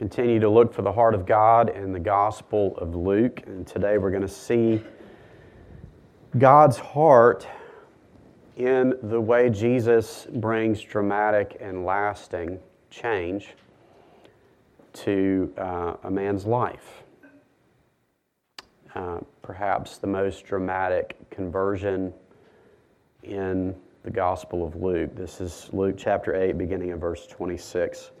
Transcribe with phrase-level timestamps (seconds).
[0.00, 3.42] continue to look for the heart of God in the Gospel of Luke.
[3.46, 4.82] And today we're going to see
[6.38, 7.46] God's heart
[8.56, 12.58] in the way Jesus brings dramatic and lasting
[12.88, 13.50] change
[14.94, 17.02] to uh, a man's life.
[18.94, 22.10] Uh, perhaps the most dramatic conversion
[23.22, 25.14] in the Gospel of Luke.
[25.14, 28.12] This is Luke chapter 8, beginning in verse 26.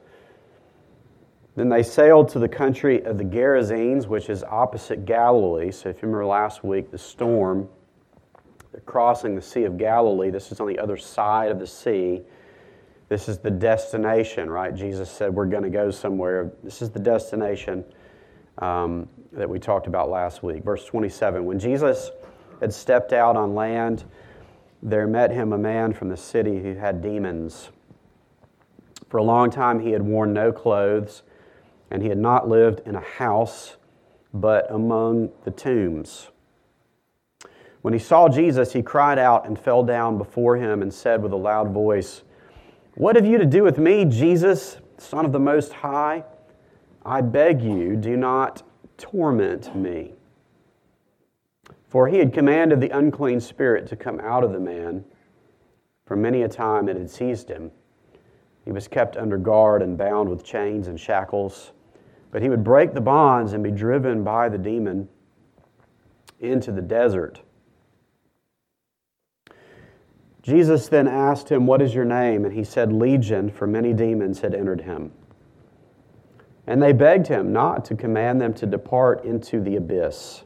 [1.60, 5.70] Then they sailed to the country of the Gerasenes, which is opposite Galilee.
[5.70, 7.68] So, if you remember last week, the storm,
[8.72, 10.30] they're crossing the Sea of Galilee.
[10.30, 12.22] This is on the other side of the sea.
[13.10, 14.74] This is the destination, right?
[14.74, 16.50] Jesus said, We're going to go somewhere.
[16.64, 17.84] This is the destination
[18.56, 20.64] um, that we talked about last week.
[20.64, 22.10] Verse 27 When Jesus
[22.60, 24.04] had stepped out on land,
[24.82, 27.68] there met him a man from the city who had demons.
[29.10, 31.22] For a long time, he had worn no clothes
[31.90, 33.76] and he had not lived in a house,
[34.32, 36.28] but among the tombs.
[37.82, 41.32] When he saw Jesus, he cried out and fell down before him and said with
[41.32, 42.22] a loud voice,
[42.94, 46.24] What have you to do with me, Jesus, Son of the Most High?
[47.04, 48.62] I beg you, do not
[48.98, 50.12] torment me.
[51.88, 55.04] For he had commanded the unclean spirit to come out of the man.
[56.04, 57.72] For many a time it had seized him.
[58.64, 61.72] He was kept under guard and bound with chains and shackles.
[62.30, 65.08] But he would break the bonds and be driven by the demon
[66.38, 67.40] into the desert.
[70.42, 72.44] Jesus then asked him, What is your name?
[72.44, 75.12] And he said, Legion, for many demons had entered him.
[76.66, 80.44] And they begged him not to command them to depart into the abyss.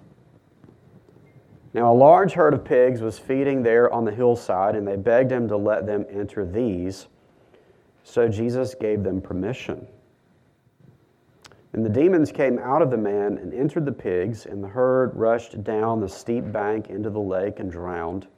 [1.75, 5.31] Now, a large herd of pigs was feeding there on the hillside, and they begged
[5.31, 7.09] him to let them enter these.
[8.05, 9.87] So Jesus gave them permission.
[11.75, 15.11] And the demons came out of the man and entered the pigs, and the herd
[15.17, 18.29] rushed down the steep bank into the lake and drowned.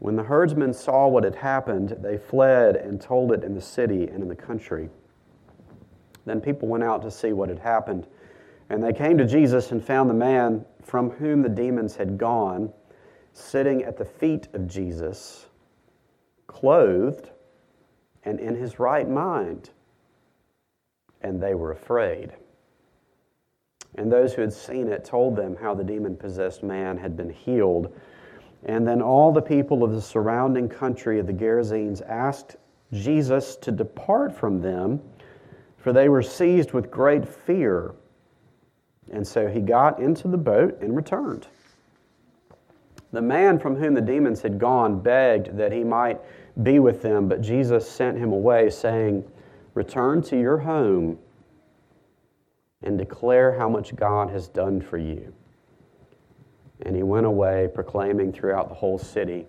[0.00, 4.08] When the herdsmen saw what had happened, they fled and told it in the city
[4.08, 4.88] and in the country.
[6.26, 8.08] Then people went out to see what had happened.
[8.70, 12.72] And they came to Jesus and found the man from whom the demons had gone
[13.34, 15.46] sitting at the feet of Jesus,
[16.48, 17.30] clothed
[18.24, 19.70] and in his right mind
[21.22, 22.32] and they were afraid.
[23.96, 27.30] And those who had seen it told them how the demon possessed man had been
[27.30, 27.92] healed.
[28.64, 32.56] And then all the people of the surrounding country of the Gerasenes asked
[32.92, 35.00] Jesus to depart from them,
[35.76, 37.94] for they were seized with great fear.
[39.12, 41.48] And so he got into the boat and returned.
[43.12, 46.20] The man from whom the demons had gone begged that he might
[46.62, 49.24] be with them, but Jesus sent him away, saying,
[49.74, 51.18] Return to your home
[52.82, 55.32] and declare how much God has done for you.
[56.82, 59.46] And he went away proclaiming throughout the whole city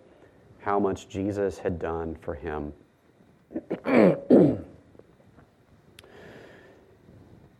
[0.59, 2.73] how much Jesus had done for him.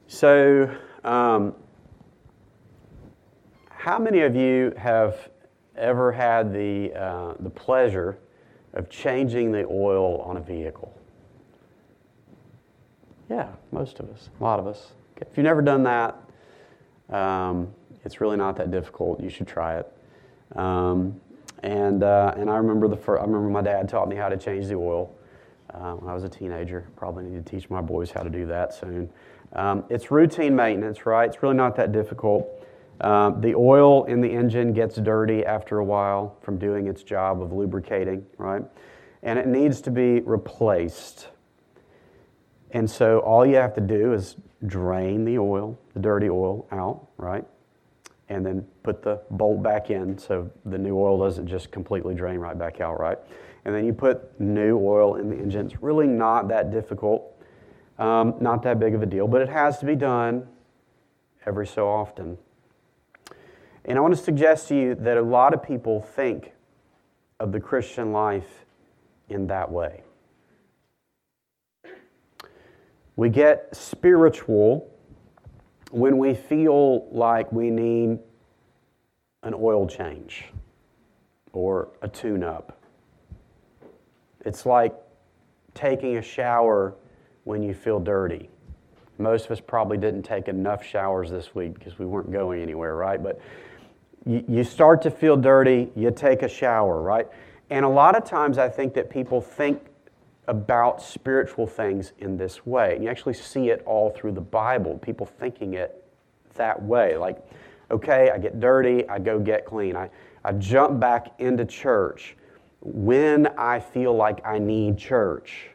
[0.07, 1.55] so, um,
[3.69, 5.29] how many of you have
[5.75, 8.19] ever had the, uh, the pleasure
[8.73, 11.00] of changing the oil on a vehicle?
[13.31, 14.91] Yeah, most of us, a lot of us.
[15.15, 16.19] If you've never done that,
[17.09, 19.21] um, it's really not that difficult.
[19.21, 19.89] You should try it.
[20.57, 21.21] Um,
[21.63, 24.35] and, uh, and I remember the first, I remember my dad taught me how to
[24.35, 25.15] change the oil
[25.73, 26.89] uh, when I was a teenager.
[26.97, 29.09] Probably need to teach my boys how to do that soon.
[29.53, 31.29] Um, it's routine maintenance, right?
[31.29, 32.49] It's really not that difficult.
[32.99, 37.41] Um, the oil in the engine gets dirty after a while from doing its job
[37.41, 38.63] of lubricating, right?
[39.23, 41.29] And it needs to be replaced.
[42.73, 47.07] And so all you have to do is drain the oil, the dirty oil out,
[47.17, 47.45] right?
[48.29, 52.39] And then put the bolt back in so the new oil doesn't just completely drain
[52.39, 53.17] right back out, right?
[53.65, 55.65] And then you put new oil in the engine.
[55.67, 57.23] It's really not that difficult,
[57.99, 60.47] um, not that big of a deal, but it has to be done
[61.45, 62.37] every so often.
[63.85, 66.53] And I want to suggest to you that a lot of people think
[67.39, 68.65] of the Christian life
[69.29, 70.03] in that way.
[73.15, 74.89] We get spiritual
[75.91, 78.19] when we feel like we need
[79.43, 80.45] an oil change
[81.53, 82.79] or a tune up.
[84.45, 84.95] It's like
[85.73, 86.95] taking a shower
[87.43, 88.49] when you feel dirty.
[89.17, 92.95] Most of us probably didn't take enough showers this week because we weren't going anywhere,
[92.95, 93.21] right?
[93.21, 93.39] But
[94.25, 97.27] you, start to feel dirty, you take a shower, right?
[97.69, 99.81] And a lot of times I think that people think
[100.47, 102.95] about spiritual things in this way.
[102.95, 106.03] And you actually see it all through the Bible, people thinking it
[106.55, 107.15] that way.
[107.15, 107.37] Like,
[107.89, 109.95] okay, I get dirty, I go get clean.
[109.95, 110.09] I,
[110.43, 112.35] I jump back into church
[112.81, 115.69] when I feel like I need church.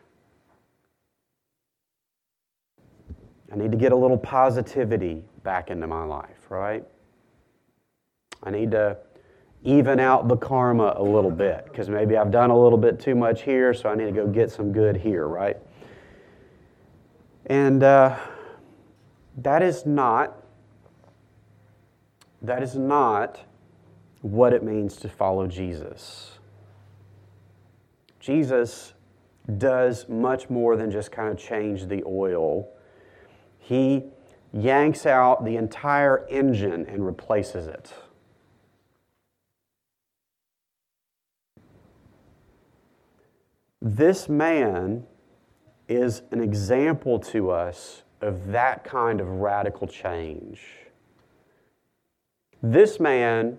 [3.52, 6.84] I need to get a little positivity back into my life, right?
[8.42, 8.98] I need to
[9.66, 13.16] even out the karma a little bit because maybe I've done a little bit too
[13.16, 15.56] much here, so I need to go get some good here, right?
[17.46, 18.16] And uh,
[19.38, 20.42] that is not
[22.42, 23.40] that is not
[24.20, 26.38] what it means to follow Jesus.
[28.20, 28.92] Jesus
[29.58, 32.68] does much more than just kind of change the oil.
[33.58, 34.04] He
[34.52, 37.92] yanks out the entire engine and replaces it.
[43.88, 45.05] This man
[45.87, 50.61] is an example to us of that kind of radical change.
[52.61, 53.59] This man,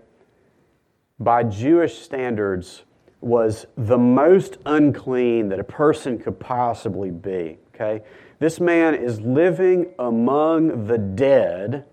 [1.17, 2.83] by Jewish standards,
[3.21, 7.57] was the most unclean that a person could possibly be.
[7.73, 8.03] Okay?
[8.39, 11.85] This man is living among the dead,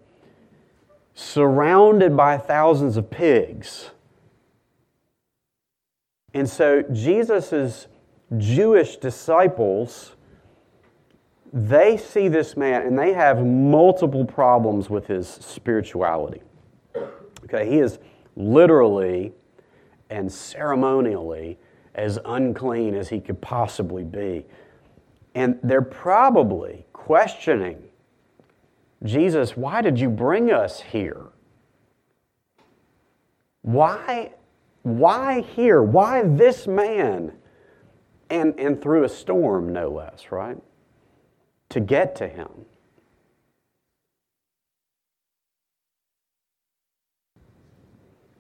[1.15, 3.93] surrounded by thousands of pigs.
[6.35, 7.87] And so Jesus'
[8.39, 10.17] Jewish disciples,
[11.53, 16.43] they see this man and they have multiple problems with his spirituality.
[17.45, 17.99] Okay, he is
[18.37, 19.33] literally
[20.11, 21.59] and ceremonially
[21.95, 24.45] as unclean as he could possibly be.
[25.35, 27.83] And they're probably questioning
[29.05, 31.27] Jesus, why did you bring us here?
[33.63, 34.33] Why,
[34.83, 35.83] why here?
[35.83, 37.33] Why this man?
[38.31, 40.59] And, and through a storm, no less, right?
[41.71, 42.49] To get to him.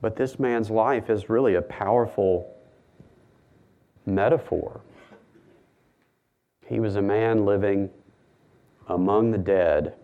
[0.01, 2.55] But this man's life is really a powerful
[4.05, 4.83] metaphor.
[6.67, 7.91] He was a man living
[8.89, 9.95] among the dead,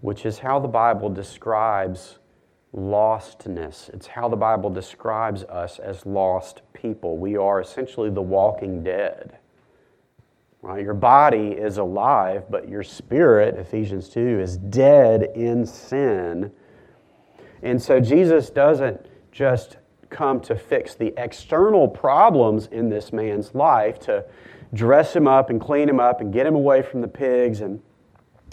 [0.00, 2.17] which is how the Bible describes
[2.74, 3.88] lostness.
[3.94, 7.16] It's how the Bible describes us as lost people.
[7.16, 9.38] We are essentially the walking dead.
[10.60, 10.82] Right?
[10.82, 16.52] Your body is alive, but your spirit, Ephesians 2, is dead in sin
[17.62, 19.78] and so Jesus doesn't just
[20.10, 24.24] come to fix the external problems in this man's life, to
[24.72, 27.60] dress him up and clean him up and get him away from the pigs.
[27.60, 27.82] And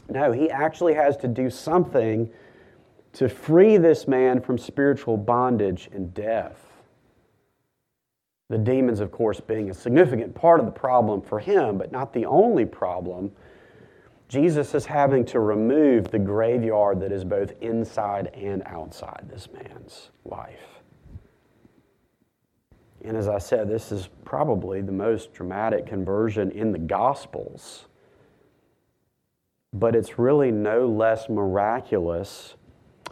[0.09, 2.29] no, he actually has to do something
[3.15, 6.61] to free this man from spiritual bondage and death.
[8.49, 12.13] The demons, of course, being a significant part of the problem for him, but not
[12.13, 13.31] the only problem
[14.27, 20.09] Jesus is having to remove the graveyard that is both inside and outside this man's
[20.25, 20.81] life.
[23.03, 27.85] And as I said, this is probably the most dramatic conversion in the Gospels.
[29.71, 32.55] But it's really no less miraculous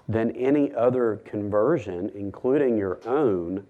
[0.07, 3.65] than any other conversion, including your own,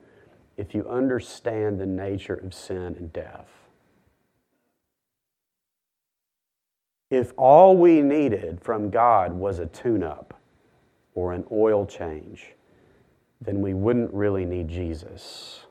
[0.57, 3.49] if you understand the nature of sin and death.
[7.09, 10.39] If all we needed from God was a tune up
[11.13, 12.53] or an oil change,
[13.39, 15.65] then we wouldn't really need Jesus.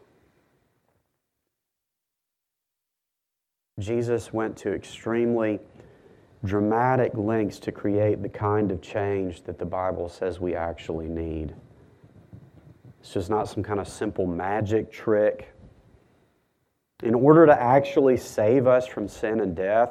[3.78, 5.58] Jesus went to extremely
[6.44, 11.54] dramatic lengths to create the kind of change that the Bible says we actually need.
[13.00, 15.52] It's just not some kind of simple magic trick.
[17.02, 19.90] In order to actually save us from sin and death,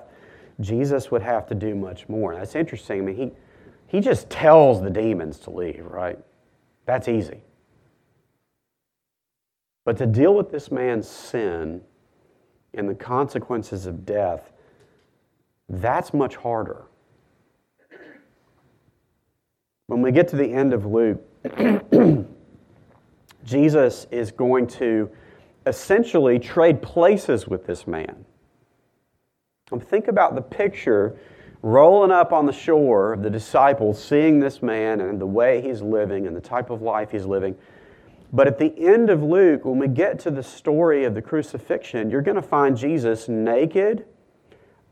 [0.59, 2.35] Jesus would have to do much more.
[2.35, 2.99] That's interesting.
[2.99, 3.31] I mean, he,
[3.87, 6.17] he just tells the demons to leave, right?
[6.85, 7.41] That's easy.
[9.83, 11.81] But to deal with this man's sin
[12.73, 14.51] and the consequences of death,
[15.79, 16.85] that's much harder.
[19.87, 21.21] When we get to the end of Luke,
[23.43, 25.09] Jesus is going to
[25.65, 28.25] essentially trade places with this man.
[29.71, 31.17] Um, think about the picture
[31.61, 35.81] rolling up on the shore of the disciples, seeing this man and the way he's
[35.81, 37.55] living and the type of life he's living.
[38.33, 42.09] But at the end of Luke, when we get to the story of the crucifixion,
[42.09, 44.05] you're going to find Jesus naked,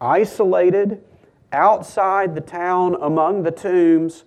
[0.02, 1.04] isolated,
[1.52, 4.24] outside the town among the tombs,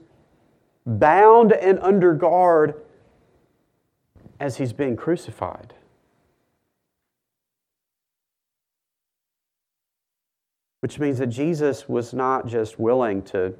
[0.84, 2.74] bound and under guard
[4.40, 5.72] as he's being crucified.
[10.80, 13.54] Which means that Jesus was not just willing to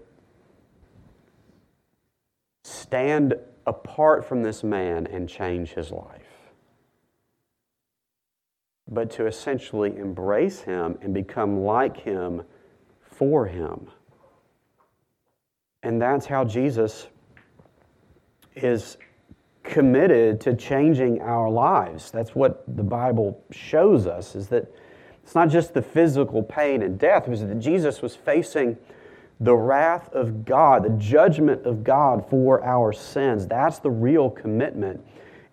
[2.64, 3.34] stand
[3.66, 6.21] apart from this man and change his life,
[8.92, 12.42] but to essentially embrace him and become like him
[13.00, 13.88] for him.
[15.82, 17.08] And that's how Jesus
[18.54, 18.96] is
[19.62, 22.10] committed to changing our lives.
[22.10, 24.72] That's what the Bible shows us is that
[25.22, 28.76] it's not just the physical pain and death, it was that Jesus was facing
[29.40, 33.46] the wrath of God, the judgment of God for our sins.
[33.46, 35.04] That's the real commitment.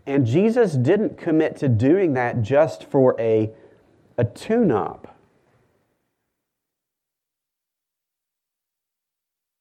[0.10, 3.52] And Jesus didn't commit to doing that just for a,
[4.18, 5.16] a tune up.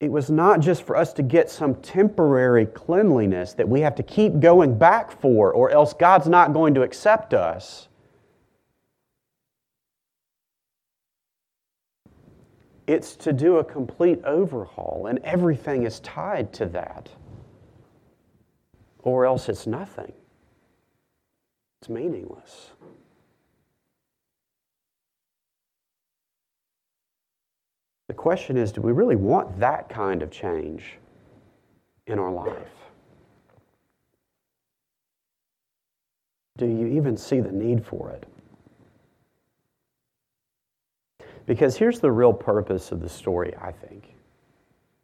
[0.01, 4.03] It was not just for us to get some temporary cleanliness that we have to
[4.03, 7.89] keep going back for, or else God's not going to accept us.
[12.87, 17.11] It's to do a complete overhaul, and everything is tied to that.
[19.03, 20.15] Or else it's nothing,
[21.89, 22.71] it's meaningless.
[28.09, 30.99] The question is do we really want that kind of change
[32.07, 32.57] in our life?
[36.57, 38.27] Do you even see the need for it?
[41.47, 44.15] Because here's the real purpose of the story, I think.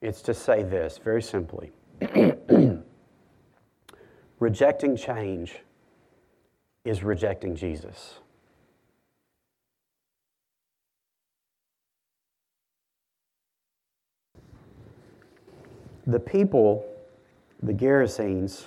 [0.03, 1.73] It's to say this very simply
[4.41, 5.55] rejecting change
[6.85, 8.19] is rejecting Jesus.
[16.07, 16.85] the people,
[17.62, 18.67] the Gerasenes,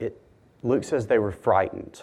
[0.00, 0.20] it,
[0.62, 2.02] Luke says they were frightened.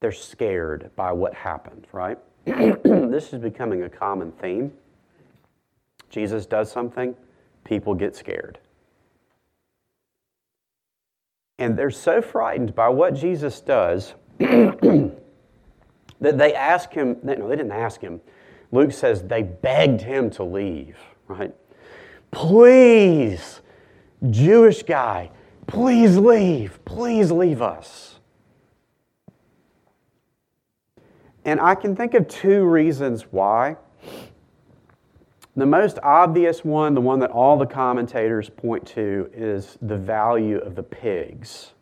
[0.00, 2.18] They're scared by what happened, right?
[2.44, 4.72] this is becoming a common theme.
[6.10, 7.14] Jesus does something,
[7.64, 8.58] people get scared.
[11.58, 15.12] And they're so frightened by what Jesus does that
[16.20, 18.20] they ask him, no, they didn't ask him.
[18.70, 20.96] Luke says they begged him to leave
[21.28, 21.54] right?
[22.30, 23.60] Please,
[24.30, 25.30] Jewish guy,
[25.66, 26.84] please leave.
[26.84, 28.18] Please leave us.
[31.44, 33.76] And I can think of two reasons why.
[35.58, 40.58] The most obvious one, the one that all the commentators point to, is the value
[40.58, 41.72] of the pigs.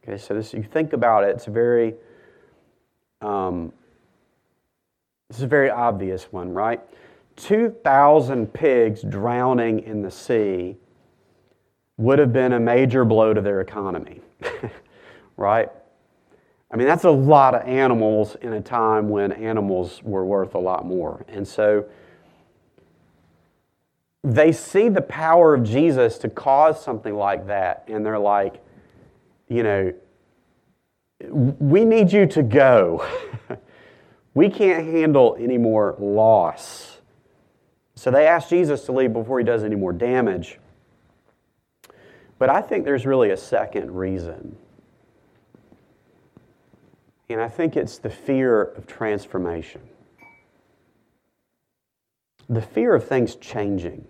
[0.00, 1.94] Okay, so this, you think about it, it's a very,
[3.20, 3.72] um,
[5.28, 6.80] this is a very obvious one, right?
[7.34, 10.76] 2,000 pigs drowning in the sea
[11.96, 14.20] would have been a major blow to their economy,
[15.36, 15.68] right?
[16.70, 20.60] I mean, that's a lot of animals in a time when animals were worth a
[20.60, 21.24] lot more.
[21.26, 21.84] And so
[24.24, 28.62] they see the power of Jesus to cause something like that, and they're like,
[29.48, 29.92] you know,
[31.30, 33.06] we need you to go.
[34.34, 36.98] we can't handle any more loss.
[37.94, 40.58] So they ask Jesus to leave before he does any more damage.
[42.38, 44.56] But I think there's really a second reason.
[47.28, 49.82] And I think it's the fear of transformation.
[52.48, 54.04] The fear of things changing.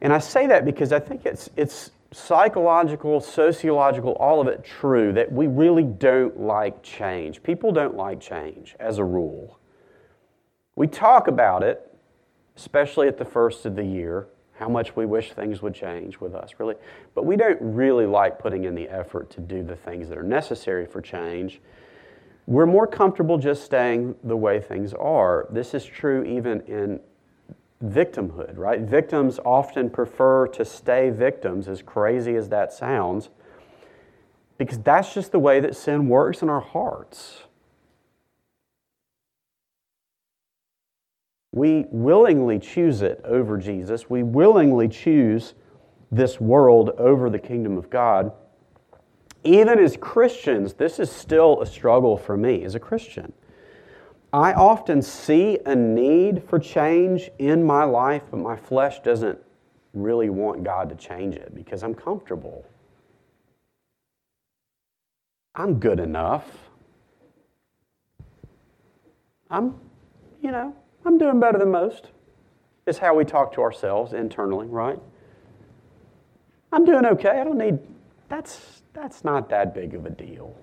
[0.00, 5.12] And I say that because I think it's, it's psychological, sociological, all of it true
[5.12, 7.42] that we really don't like change.
[7.42, 9.58] People don't like change as a rule.
[10.76, 11.90] We talk about it,
[12.56, 16.34] especially at the first of the year, how much we wish things would change with
[16.34, 16.74] us, really.
[17.14, 20.22] But we don't really like putting in the effort to do the things that are
[20.22, 21.60] necessary for change.
[22.46, 25.46] We're more comfortable just staying the way things are.
[25.50, 27.00] This is true even in
[27.82, 28.80] victimhood, right?
[28.80, 33.30] Victims often prefer to stay victims, as crazy as that sounds,
[34.58, 37.42] because that's just the way that sin works in our hearts.
[41.54, 44.08] We willingly choose it over Jesus.
[44.08, 45.54] We willingly choose
[46.10, 48.32] this world over the kingdom of God.
[49.44, 53.32] Even as Christians, this is still a struggle for me as a Christian.
[54.32, 59.38] I often see a need for change in my life, but my flesh doesn't
[59.92, 62.64] really want God to change it because I'm comfortable.
[65.54, 66.46] I'm good enough.
[69.50, 69.78] I'm,
[70.40, 70.74] you know,
[71.04, 72.06] I'm doing better than most.
[72.86, 74.98] It's how we talk to ourselves internally, right?
[76.72, 77.40] I'm doing okay.
[77.40, 77.78] I don't need
[78.30, 80.56] that's that's not that big of a deal.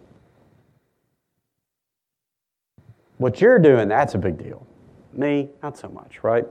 [3.19, 4.65] What you're doing, that's a big deal.
[5.11, 6.45] Me, not so much, right?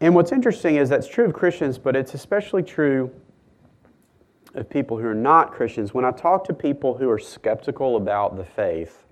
[0.00, 3.10] And what's interesting is that's true of Christians, but it's especially true
[4.54, 5.94] of people who are not Christians.
[5.94, 9.06] When I talk to people who are skeptical about the faith,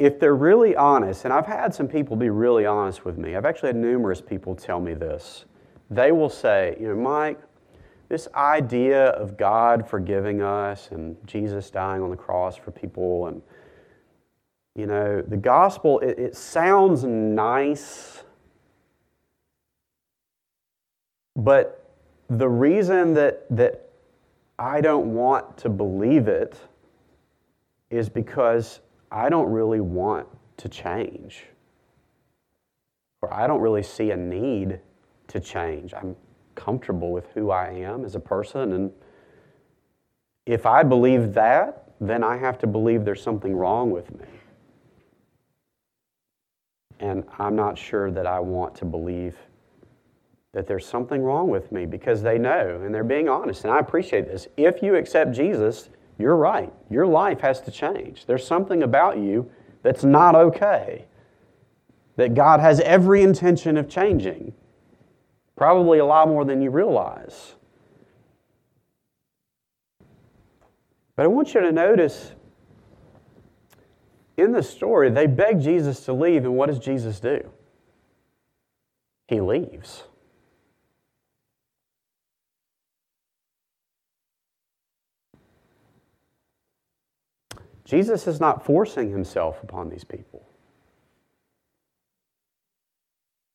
[0.00, 3.44] if they're really honest, and I've had some people be really honest with me, I've
[3.44, 5.44] actually had numerous people tell me this.
[5.90, 7.38] They will say, you know, Mike,
[8.14, 13.42] this idea of God forgiving us and Jesus dying on the cross for people, and,
[14.76, 18.22] you know, the gospel, it, it sounds nice,
[21.34, 21.90] but
[22.30, 23.90] the reason that, that
[24.60, 26.56] I don't want to believe it
[27.90, 28.78] is because
[29.10, 30.28] I don't really want
[30.58, 31.46] to change.
[33.22, 34.78] Or I don't really see a need
[35.26, 35.92] to change.
[35.94, 36.14] I'm
[36.54, 38.72] comfortable with who I am as a person.
[38.72, 38.92] And
[40.46, 44.26] if I believe that, then I have to believe there's something wrong with me.
[47.00, 49.36] And I'm not sure that I want to believe
[50.52, 53.64] that there's something wrong with me because they know and they're being honest.
[53.64, 54.46] And I appreciate this.
[54.56, 56.72] If you accept Jesus, you're right.
[56.90, 58.26] Your life has to change.
[58.26, 59.50] There's something about you
[59.82, 61.04] that's not okay,
[62.16, 64.54] that God has every intention of changing,
[65.56, 67.54] probably a lot more than you realize.
[71.16, 72.32] But I want you to notice
[74.36, 77.48] in the story, they beg Jesus to leave, and what does Jesus do?
[79.28, 80.04] He leaves.
[87.84, 90.44] Jesus is not forcing himself upon these people.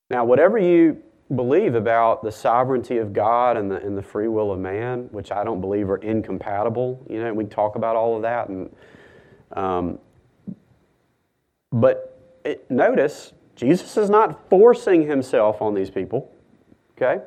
[0.09, 1.03] Now, whatever you
[1.35, 5.31] believe about the sovereignty of God and the, and the free will of man, which
[5.31, 8.49] I don't believe are incompatible, you know, we talk about all of that.
[8.49, 8.75] And,
[9.53, 9.99] um,
[11.71, 16.31] but it, notice, Jesus is not forcing himself on these people,
[16.97, 17.23] okay?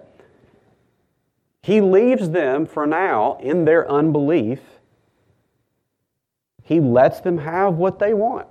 [1.63, 4.61] He leaves them for now in their unbelief
[6.63, 8.47] he lets them have what they want.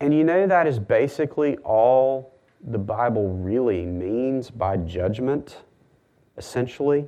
[0.00, 2.34] And you know, that is basically all
[2.68, 5.62] the Bible really means by judgment,
[6.36, 7.06] essentially,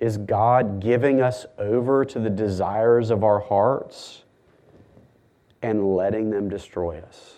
[0.00, 4.24] is God giving us over to the desires of our hearts
[5.62, 7.36] and letting them destroy us.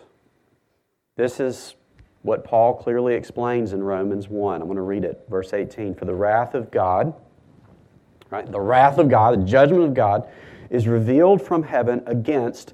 [1.17, 1.75] This is
[2.23, 4.61] what Paul clearly explains in Romans 1.
[4.61, 5.95] I'm going to read it, verse 18.
[5.95, 7.15] For the wrath of God
[8.33, 8.51] Right?
[8.51, 10.27] The wrath of God, the judgment of God,
[10.71, 12.73] is revealed from heaven against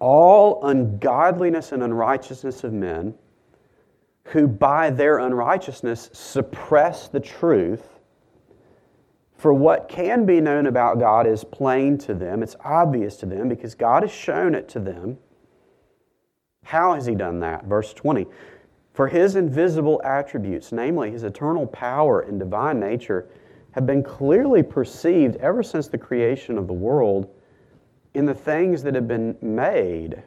[0.00, 3.14] all ungodliness and unrighteousness of men
[4.24, 8.00] who by their unrighteousness suppress the truth.
[9.36, 13.48] For what can be known about God is plain to them, it's obvious to them
[13.48, 15.18] because God has shown it to them.
[16.64, 17.64] How has He done that?
[17.64, 18.26] Verse 20.
[18.92, 23.28] For His invisible attributes, namely His eternal power and divine nature,
[23.72, 27.30] have been clearly perceived ever since the creation of the world
[28.14, 30.22] in the things that have been made.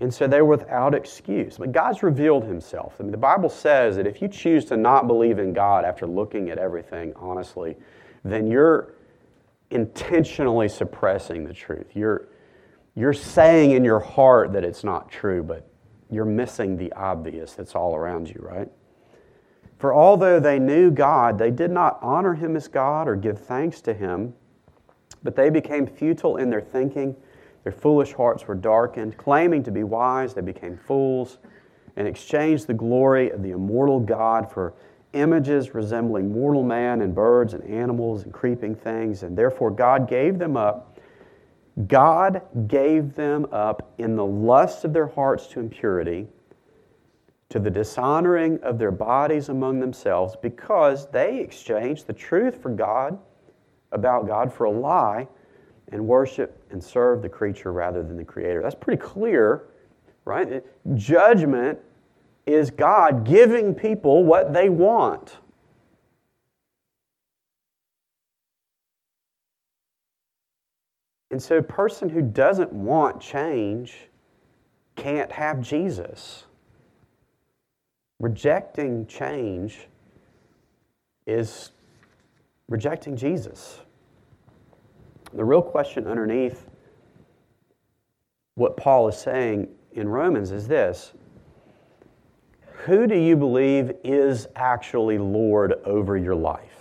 [0.00, 1.58] And so they're without excuse.
[1.58, 2.96] But God's revealed himself.
[3.00, 6.06] I mean, the Bible says that if you choose to not believe in God after
[6.06, 7.76] looking at everything honestly,
[8.24, 8.94] then you're
[9.70, 11.88] intentionally suppressing the truth.
[11.94, 12.28] You're,
[12.94, 15.68] you're saying in your heart that it's not true, but
[16.10, 18.68] you're missing the obvious that's all around you, right?
[19.78, 23.80] For although they knew God, they did not honor him as God or give thanks
[23.82, 24.34] to him,
[25.22, 27.16] but they became futile in their thinking.
[27.64, 29.16] Their foolish hearts were darkened.
[29.16, 31.38] Claiming to be wise, they became fools
[31.96, 34.74] and exchanged the glory of the immortal God for
[35.12, 39.22] images resembling mortal man and birds and animals and creeping things.
[39.22, 40.98] And therefore, God gave them up.
[41.86, 46.26] God gave them up in the lust of their hearts to impurity
[47.48, 53.18] to the dishonoring of their bodies among themselves because they exchanged the truth for God,
[53.92, 55.28] about God, for a lie,
[55.92, 58.62] and worship and serve the creature rather than the Creator.
[58.62, 59.64] That's pretty clear,
[60.24, 60.62] right?
[60.94, 61.78] Judgment
[62.46, 65.38] is God giving people what they want.
[71.30, 74.08] And so, a person who doesn't want change
[74.96, 76.44] can't have Jesus.
[78.18, 79.86] Rejecting change
[81.26, 81.70] is
[82.68, 83.80] rejecting Jesus.
[85.32, 86.66] The real question underneath
[88.54, 91.12] what Paul is saying in Romans is this
[92.84, 96.78] Who do you believe is actually Lord over your life?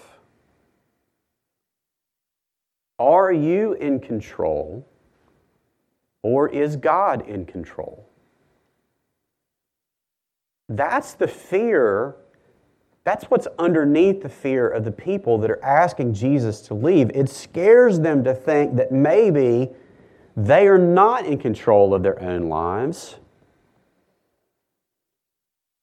[3.00, 4.88] Are you in control
[6.24, 8.10] or is God in control?
[10.68, 12.16] That's the fear.
[13.08, 17.10] That's what's underneath the fear of the people that are asking Jesus to leave.
[17.12, 19.70] It scares them to think that maybe
[20.36, 23.16] they are not in control of their own lives.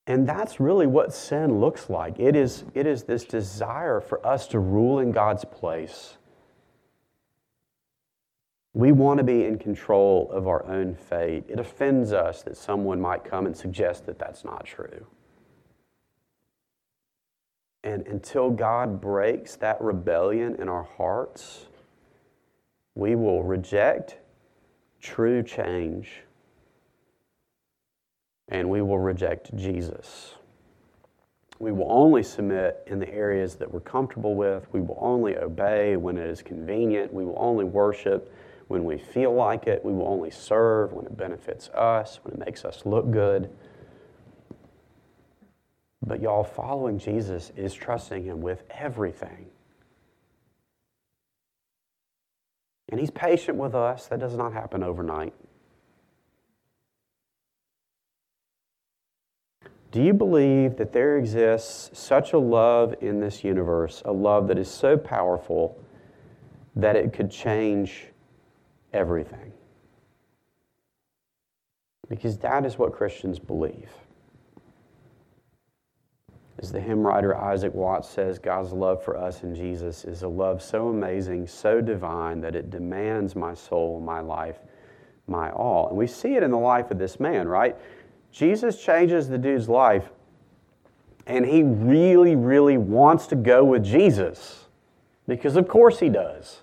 [0.06, 2.20] And that's really what sin looks like.
[2.20, 6.18] It is, it is this desire for us to rule in God's place.
[8.74, 11.44] We want to be in control of our own fate.
[11.48, 15.06] It offends us that someone might come and suggest that that's not true.
[17.84, 21.66] And until God breaks that rebellion in our hearts,
[22.94, 24.16] we will reject
[25.02, 26.22] true change
[28.48, 30.34] and we will reject Jesus.
[31.58, 34.66] We will only submit in the areas that we're comfortable with.
[34.72, 37.12] We will only obey when it is convenient.
[37.12, 38.34] We will only worship
[38.68, 39.84] when we feel like it.
[39.84, 43.50] We will only serve when it benefits us, when it makes us look good.
[46.06, 49.46] But y'all, following Jesus is trusting Him with everything.
[52.90, 54.06] And He's patient with us.
[54.06, 55.34] That does not happen overnight.
[59.90, 64.58] Do you believe that there exists such a love in this universe, a love that
[64.58, 65.78] is so powerful
[66.76, 68.06] that it could change
[68.92, 69.52] everything.
[72.08, 73.90] Because that is what Christians believe.
[76.62, 80.28] As the hymn writer Isaac Watts says, God's love for us in Jesus is a
[80.28, 84.58] love so amazing, so divine, that it demands my soul, my life,
[85.26, 85.88] my all.
[85.88, 87.76] And we see it in the life of this man, right?
[88.30, 90.10] Jesus changes the dude's life,
[91.26, 94.66] and he really, really wants to go with Jesus
[95.26, 96.62] because, of course, he does.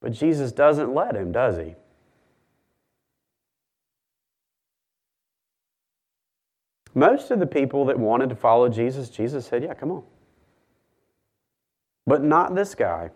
[0.00, 1.74] But Jesus doesn't let him, does he?
[7.00, 10.02] Most of the people that wanted to follow Jesus, Jesus said, Yeah, come on.
[12.06, 13.08] But not this guy.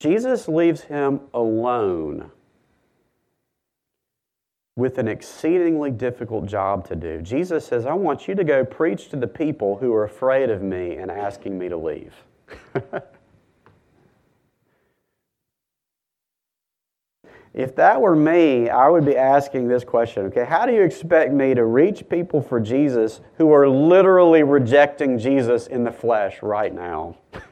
[0.00, 2.30] Jesus leaves him alone
[4.76, 7.20] with an exceedingly difficult job to do.
[7.20, 10.62] Jesus says, I want you to go preach to the people who are afraid of
[10.62, 12.14] me and asking me to leave.
[17.52, 21.32] If that were me, I would be asking this question okay, how do you expect
[21.32, 26.72] me to reach people for Jesus who are literally rejecting Jesus in the flesh right
[26.72, 27.16] now?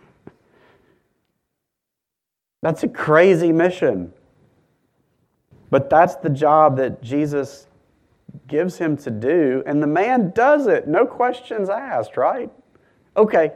[2.63, 4.13] that's a crazy mission.
[5.71, 7.67] But that's the job that Jesus
[8.47, 12.51] gives him to do, and the man does it, no questions asked, right?
[13.17, 13.53] Okay.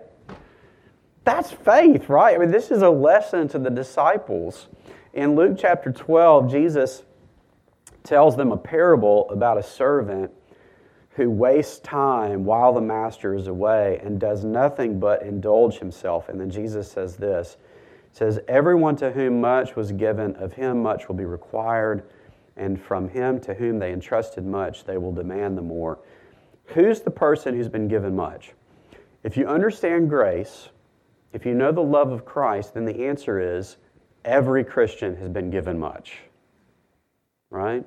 [1.25, 2.35] That's faith, right?
[2.35, 4.69] I mean, this is a lesson to the disciples.
[5.15, 7.03] In Luke chapter 12, Jesus
[8.03, 10.31] tells them a parable about a servant
[11.11, 16.31] who wastes time while the master is away and does nothing but indulge himself.
[16.31, 17.59] And then Jesus says this
[18.13, 22.05] says, Everyone to whom much was given, of him much will be required,
[22.57, 25.99] and from him to whom they entrusted much, they will demand the more.
[26.67, 28.53] Who's the person who's been given much?
[29.25, 30.69] If you understand grace,
[31.33, 33.77] if you know the love of Christ, then the answer is
[34.25, 36.19] Every Christian has been given much,
[37.51, 37.85] right?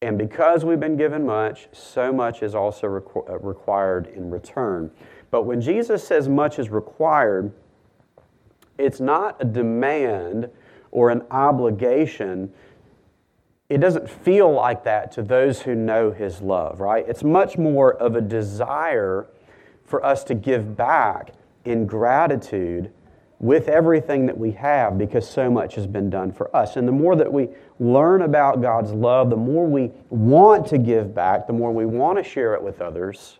[0.00, 4.90] And because we've been given much, so much is also requ- uh, required in return.
[5.30, 7.52] But when Jesus says much is required,
[8.78, 10.50] it's not a demand
[10.92, 12.52] or an obligation.
[13.68, 17.04] It doesn't feel like that to those who know His love, right?
[17.08, 19.26] It's much more of a desire
[19.84, 21.32] for us to give back
[21.64, 22.92] in gratitude
[23.40, 26.76] with everything that we have because so much has been done for us.
[26.76, 27.48] And the more that we
[27.78, 32.18] learn about God's love, the more we want to give back, the more we want
[32.18, 33.38] to share it with others.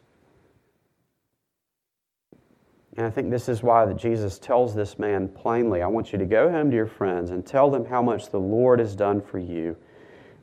[2.96, 6.18] And I think this is why that Jesus tells this man plainly, I want you
[6.18, 9.20] to go home to your friends and tell them how much the Lord has done
[9.20, 9.76] for you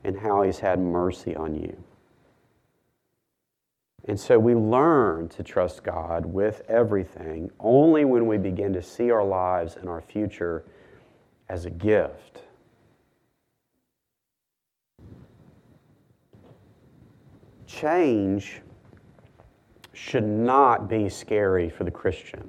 [0.04, 1.76] and how he's had mercy on you.
[4.08, 9.10] And so we learn to trust God with everything only when we begin to see
[9.10, 10.64] our lives and our future
[11.48, 12.42] as a gift.
[17.66, 18.62] Change
[19.92, 22.48] should not be scary for the Christian.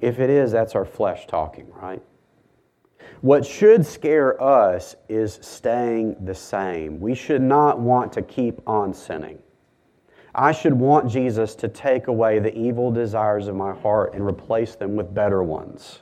[0.00, 2.02] If it is, that's our flesh talking, right?
[3.20, 7.00] What should scare us is staying the same.
[7.00, 9.38] We should not want to keep on sinning.
[10.34, 14.74] I should want Jesus to take away the evil desires of my heart and replace
[14.74, 16.00] them with better ones.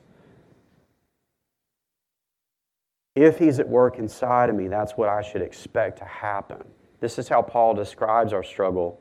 [3.14, 6.64] If he's at work inside of me, that's what I should expect to happen.
[6.98, 9.00] This is how Paul describes our struggle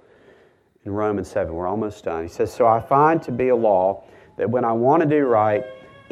[0.85, 1.51] in Romans 7.
[1.51, 2.23] We're almost done.
[2.23, 4.03] He says, So I find to be a law
[4.37, 5.63] that when I want to do right,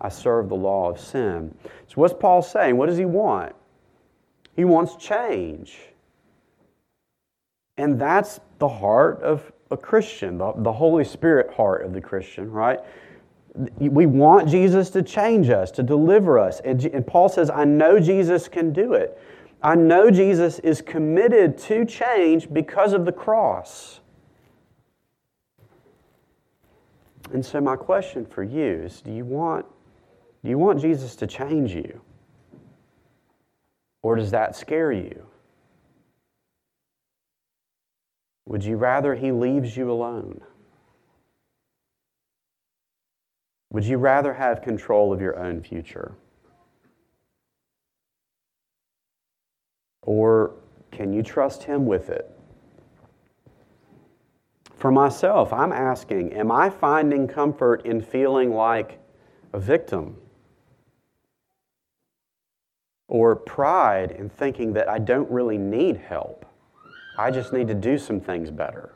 [0.00, 1.54] I serve the law of sin.
[1.88, 2.76] So what's Paul saying?
[2.76, 3.54] What does he want?
[4.56, 5.78] He wants change.
[7.76, 12.50] And that's the heart of a Christian, the, the Holy Spirit heart of the Christian,
[12.50, 12.80] right?
[13.78, 16.60] We want Jesus to change us, to deliver us.
[16.60, 19.18] And, and Paul says, I know Jesus can do it.
[19.62, 24.00] I know Jesus is committed to change because of the cross.
[27.32, 29.66] And so, my question for you is do you want,
[30.42, 32.00] do you want Jesus to change you?
[34.02, 35.26] Or does that scare you?
[38.46, 40.40] Would you rather he leaves you alone?
[43.72, 46.14] Would you rather have control of your own future?
[50.02, 50.54] Or
[50.90, 52.30] can you trust Him with it?
[54.74, 58.98] For myself, I'm asking Am I finding comfort in feeling like
[59.52, 60.16] a victim?
[63.10, 66.46] Or pride in thinking that I don't really need help?
[67.18, 68.94] I just need to do some things better.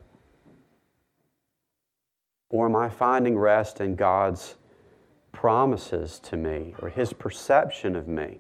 [2.49, 4.57] Or am I finding rest in God's
[5.35, 8.39] promises to me or his perception of me.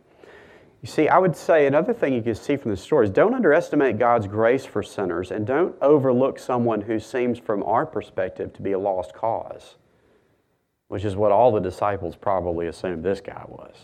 [0.81, 3.35] You see, I would say another thing you can see from the story is don't
[3.35, 8.63] underestimate God's grace for sinners and don't overlook someone who seems, from our perspective, to
[8.63, 9.77] be a lost cause,
[10.89, 13.75] which is what all the disciples probably assumed this guy was.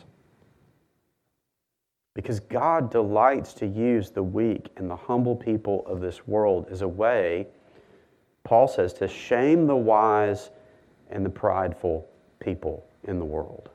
[2.14, 6.82] Because God delights to use the weak and the humble people of this world as
[6.82, 7.46] a way,
[8.42, 10.50] Paul says, to shame the wise
[11.10, 12.08] and the prideful
[12.40, 13.70] people in the world.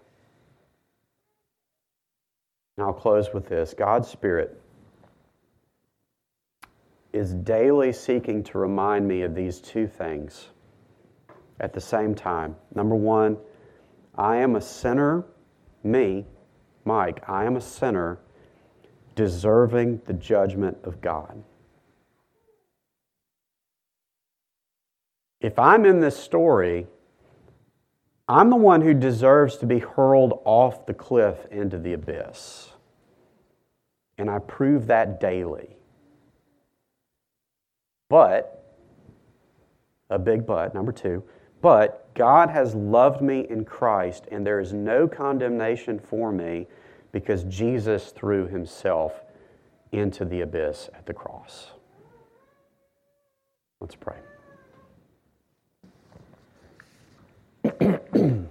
[2.77, 4.61] And I'll close with this God's Spirit
[7.13, 10.49] is daily seeking to remind me of these two things
[11.61, 12.53] at the same time.
[12.73, 13.37] Number one,
[14.17, 15.23] I am a sinner,
[15.83, 16.25] me,
[16.83, 18.19] Mike, I am a sinner
[19.15, 21.43] deserving the judgment of God.
[25.41, 26.87] If I'm in this story,
[28.27, 32.71] I'm the one who deserves to be hurled off the cliff into the abyss.
[34.17, 35.77] And I prove that daily.
[38.09, 38.75] But,
[40.09, 41.23] a big but, number two,
[41.61, 46.67] but God has loved me in Christ, and there is no condemnation for me
[47.15, 49.23] because Jesus threw himself
[49.93, 51.67] into the abyss at the cross.
[53.79, 54.17] Let's pray.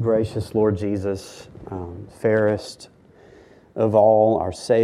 [0.00, 2.88] Gracious Lord Jesus, um, fairest
[3.76, 4.78] of all, our Savior.